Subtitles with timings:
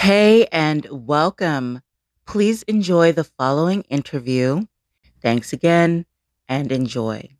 [0.00, 1.82] Hey, and welcome.
[2.24, 4.66] Please enjoy the following interview.
[5.20, 6.06] Thanks again
[6.48, 7.30] and enjoy.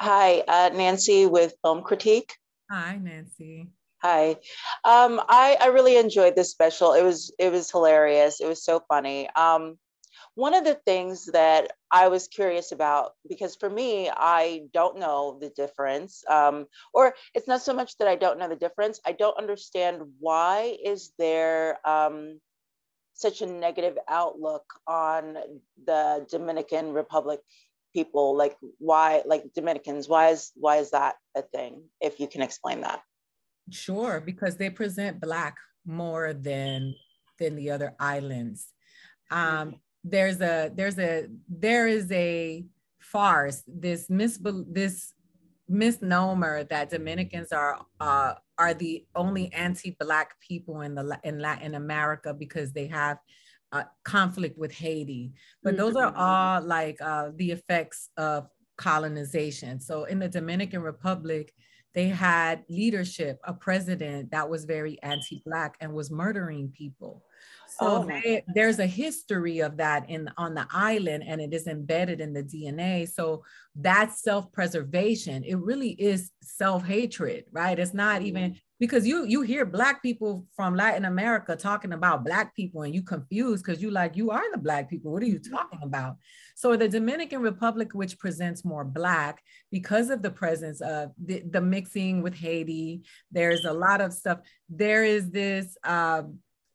[0.00, 2.38] Hi, uh, Nancy with Film Critique.
[2.70, 3.68] Hi, Nancy.
[4.02, 4.36] Hi.
[4.84, 6.92] Um, I, I really enjoyed this special.
[6.92, 8.40] It was it was hilarious.
[8.40, 9.28] It was so funny.
[9.34, 9.76] Um,
[10.36, 15.36] one of the things that I was curious about, because for me, I don't know
[15.40, 19.00] the difference, um, or it's not so much that I don't know the difference.
[19.04, 22.40] I don't understand why is there um,
[23.14, 25.38] such a negative outlook on
[25.86, 27.40] the Dominican Republic
[27.92, 28.36] people?
[28.36, 30.08] Like why, like Dominicans?
[30.08, 31.82] Why is why is that a thing?
[32.00, 33.02] If you can explain that.
[33.70, 36.94] Sure, because they present black more than
[37.38, 38.72] than the other islands.
[39.30, 42.64] Um, there's a there's a there is a
[42.98, 45.12] farce this mis this
[45.68, 52.34] misnomer that Dominicans are uh, are the only anti-black people in the in Latin America
[52.34, 53.18] because they have
[53.72, 55.32] uh, conflict with Haiti.
[55.62, 56.20] But those are mm-hmm.
[56.20, 59.80] all like uh, the effects of colonization.
[59.80, 61.52] So in the Dominican Republic,
[61.94, 67.24] they had leadership, a president that was very anti-black and was murdering people.
[67.68, 68.04] So oh.
[68.04, 72.32] they, there's a history of that in on the island, and it is embedded in
[72.32, 73.08] the DNA.
[73.08, 73.44] So
[73.76, 75.44] that's self-preservation.
[75.44, 77.78] It really is self-hatred, right?
[77.78, 78.58] It's not even mm-hmm.
[78.78, 83.02] Because you you hear black people from Latin America talking about black people, and you
[83.02, 85.12] confused because you like you are the black people.
[85.12, 86.16] What are you talking about?
[86.54, 91.60] So the Dominican Republic, which presents more black because of the presence of the, the
[91.60, 94.40] mixing with Haiti, there's a lot of stuff.
[94.68, 95.76] There is this.
[95.84, 96.22] Uh,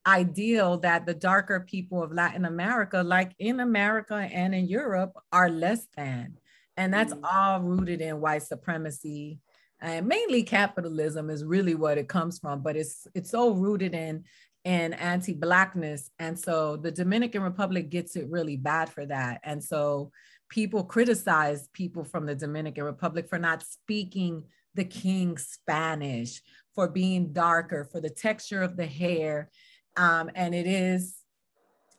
[0.05, 5.49] ideal that the darker people of Latin America, like in America and in Europe, are
[5.49, 6.37] less than.
[6.75, 7.23] And that's mm-hmm.
[7.23, 9.39] all rooted in white supremacy.
[9.83, 14.23] And mainly capitalism is really what it comes from, but it's it's so rooted in
[14.63, 16.09] in anti-blackness.
[16.19, 19.41] And so the Dominican Republic gets it really bad for that.
[19.43, 20.11] And so
[20.49, 26.41] people criticize people from the Dominican Republic for not speaking the king's Spanish,
[26.73, 29.51] for being darker, for the texture of the hair
[29.95, 31.15] um, and it is,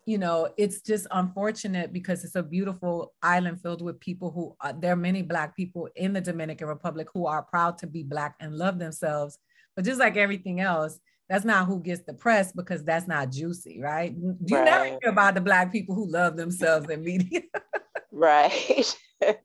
[0.07, 4.73] you know, it's just unfortunate because it's a beautiful island filled with people who uh,
[4.79, 8.37] there are many Black people in the Dominican Republic who are proud to be Black
[8.41, 9.39] and love themselves.
[9.77, 10.99] But just like everything else,
[11.29, 14.15] that's not who gets the press because that's not juicy, right?
[14.15, 14.65] You right.
[14.65, 17.43] never hear about the Black people who love themselves in media.
[18.13, 18.97] right.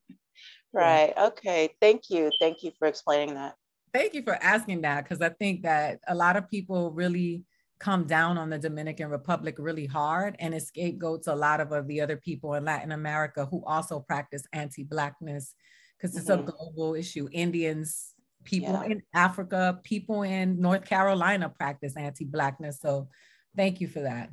[0.74, 1.14] right.
[1.18, 1.70] Okay.
[1.80, 2.32] Thank you.
[2.40, 3.56] Thank you for explaining that.
[3.94, 7.44] Thank you for asking that because I think that a lot of people really
[7.80, 11.88] come down on the Dominican Republic really hard and it scapegoats a lot of, of
[11.88, 15.56] the other people in Latin America who also practice anti-blackness
[15.98, 16.48] because it's mm-hmm.
[16.48, 17.30] a global issue.
[17.32, 18.14] Indians,
[18.44, 18.92] people yeah.
[18.92, 22.80] in Africa, people in North Carolina practice anti-blackness.
[22.82, 23.08] So
[23.56, 24.30] thank you for that.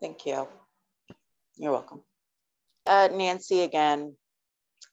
[0.00, 0.46] Thank you.
[1.56, 2.02] You're welcome.
[2.86, 4.14] Uh, Nancy again.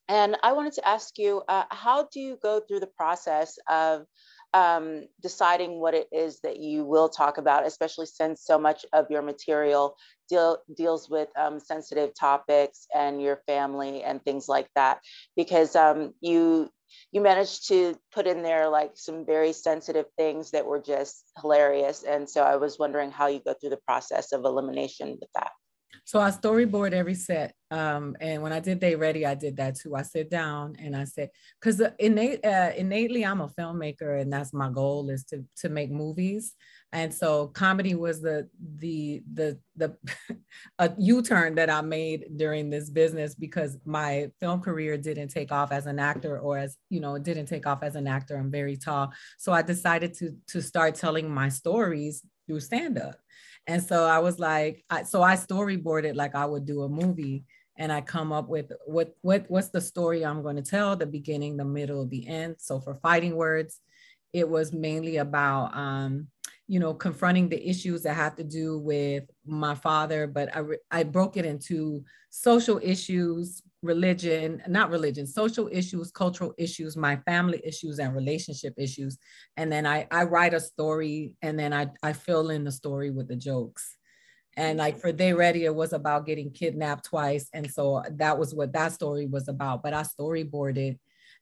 [0.07, 4.05] And I wanted to ask you, uh, how do you go through the process of
[4.55, 9.11] um, deciding what it is that you will talk about, especially since so much of
[9.11, 9.97] your material
[10.29, 14.99] deal, deals with um, sensitive topics and your family and things like that.
[15.35, 16.69] Because um, you
[17.11, 22.03] you managed to put in there like some very sensitive things that were just hilarious,
[22.03, 25.51] and so I was wondering how you go through the process of elimination with that.
[26.03, 27.53] So I storyboard every set.
[27.71, 29.95] Um, and when I did They Ready, I did that too.
[29.95, 31.29] I sit down and I said,
[31.59, 35.91] because innate, uh, innately I'm a filmmaker and that's my goal is to, to make
[35.91, 36.53] movies.
[36.91, 38.47] And so comedy was the,
[38.77, 39.97] the, the, the
[40.79, 45.71] a U-turn that I made during this business because my film career didn't take off
[45.71, 48.37] as an actor or as, you know, it didn't take off as an actor.
[48.37, 49.11] I'm very tall.
[49.37, 53.15] So I decided to, to start telling my stories through stand-up.
[53.67, 57.45] And so I was like, I, so I storyboarded like I would do a movie
[57.77, 61.05] and I come up with what what what's the story I'm going to tell, the
[61.05, 62.55] beginning, the middle, the end.
[62.59, 63.81] So for fighting words,
[64.33, 66.27] it was mainly about um,
[66.67, 70.61] you know confronting the issues that have to do with my father, but I
[70.91, 77.61] I broke it into social issues, religion, not religion, social issues, cultural issues, my family
[77.63, 79.17] issues, and relationship issues.
[79.57, 83.11] And then I, I write a story and then I, I fill in the story
[83.11, 83.95] with the jokes.
[84.57, 87.49] And like for They Ready, it was about getting kidnapped twice.
[87.53, 89.83] And so that was what that story was about.
[89.83, 90.97] But I storyboarded.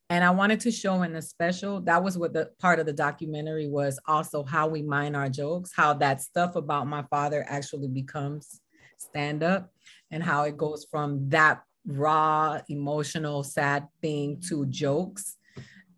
[0.10, 2.94] And I wanted to show in the special, that was what the part of the
[2.94, 7.88] documentary was also how we mine our jokes, how that stuff about my father actually
[7.88, 8.60] becomes
[8.98, 9.72] stand up
[10.12, 15.38] and how it goes from that raw, emotional, sad thing to jokes.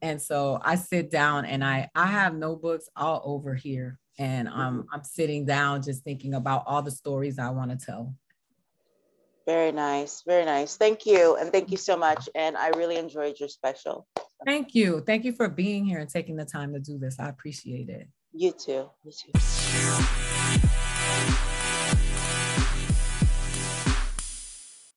[0.01, 4.87] And so I sit down and I I have notebooks all over here and um,
[4.91, 8.13] I'm sitting down just thinking about all the stories I want to tell.
[9.45, 10.23] Very nice.
[10.25, 10.75] Very nice.
[10.77, 11.35] Thank you.
[11.35, 12.27] And thank you so much.
[12.33, 14.07] And I really enjoyed your special.
[14.43, 15.01] Thank you.
[15.01, 17.19] Thank you for being here and taking the time to do this.
[17.19, 18.07] I appreciate it.
[18.33, 18.89] You too.
[19.03, 19.31] You too.